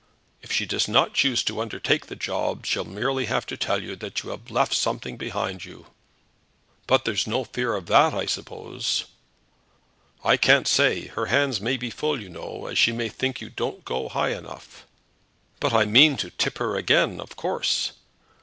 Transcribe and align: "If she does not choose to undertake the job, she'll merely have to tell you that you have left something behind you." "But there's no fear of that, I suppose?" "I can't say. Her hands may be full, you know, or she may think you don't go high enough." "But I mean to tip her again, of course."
"If 0.41 0.51
she 0.51 0.65
does 0.65 0.87
not 0.87 1.13
choose 1.13 1.43
to 1.43 1.61
undertake 1.61 2.07
the 2.07 2.15
job, 2.15 2.65
she'll 2.65 2.85
merely 2.85 3.25
have 3.25 3.45
to 3.45 3.55
tell 3.55 3.83
you 3.83 3.95
that 3.97 4.23
you 4.23 4.31
have 4.31 4.49
left 4.49 4.73
something 4.73 5.15
behind 5.15 5.63
you." 5.63 5.85
"But 6.87 7.05
there's 7.05 7.27
no 7.27 7.43
fear 7.43 7.75
of 7.75 7.85
that, 7.85 8.11
I 8.15 8.25
suppose?" 8.25 9.05
"I 10.23 10.37
can't 10.37 10.67
say. 10.67 11.09
Her 11.09 11.27
hands 11.27 11.61
may 11.61 11.77
be 11.77 11.91
full, 11.91 12.19
you 12.19 12.29
know, 12.29 12.41
or 12.41 12.73
she 12.73 12.91
may 12.91 13.09
think 13.09 13.41
you 13.41 13.51
don't 13.51 13.85
go 13.85 14.09
high 14.09 14.31
enough." 14.35 14.87
"But 15.59 15.71
I 15.71 15.85
mean 15.85 16.17
to 16.17 16.31
tip 16.31 16.57
her 16.57 16.75
again, 16.77 17.19
of 17.21 17.35
course." 17.35 17.91